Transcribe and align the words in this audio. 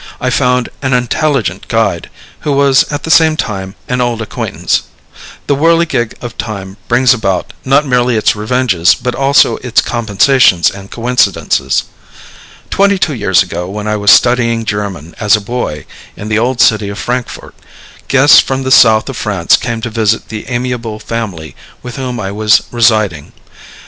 I 0.19 0.31
found 0.31 0.69
an 0.81 0.93
intelligent 0.93 1.67
guide, 1.67 2.09
who 2.39 2.53
was 2.53 2.91
at 2.91 3.03
the 3.03 3.11
same 3.11 3.37
time 3.37 3.75
an 3.87 4.01
old 4.01 4.19
acquaintance. 4.19 4.81
The 5.45 5.53
whirligig 5.55 6.15
of 6.23 6.39
time 6.39 6.77
brings 6.87 7.13
about, 7.13 7.53
not 7.63 7.85
merely 7.85 8.15
its 8.17 8.35
revenges, 8.35 8.95
but 8.95 9.13
also 9.13 9.57
its 9.57 9.79
compensations 9.79 10.71
and 10.71 10.89
coincidences. 10.89 11.83
Twenty 12.71 12.97
two 12.97 13.13
years 13.13 13.43
ago, 13.43 13.69
when 13.69 13.85
I 13.87 13.95
was 13.95 14.09
studying 14.09 14.65
German 14.65 15.13
as 15.19 15.35
a 15.35 15.39
boy 15.39 15.85
in 16.17 16.29
the 16.29 16.39
old 16.39 16.61
city 16.61 16.89
of 16.89 16.97
Frankfort, 16.97 17.53
guests 18.07 18.39
from 18.39 18.63
the 18.63 18.71
South 18.71 19.07
of 19.07 19.17
France 19.17 19.55
came 19.55 19.81
to 19.81 19.91
visit 19.91 20.29
the 20.29 20.47
amiable 20.49 20.97
family 20.97 21.55
with 21.83 21.97
whom 21.97 22.19
I 22.19 22.31
was 22.31 22.63
residing. 22.71 23.33